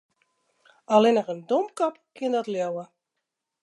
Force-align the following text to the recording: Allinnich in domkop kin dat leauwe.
Allinnich 0.95 1.31
in 1.33 1.39
domkop 1.49 1.93
kin 2.15 2.31
dat 2.35 2.51
leauwe. 2.53 2.83